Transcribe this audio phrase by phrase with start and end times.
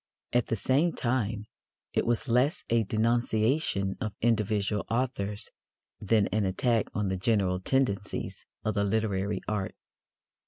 [0.33, 1.45] At the same time,
[1.93, 5.51] it was less a denunciation of individual authors
[5.99, 9.75] than an attack on the general tendencies of the literary art.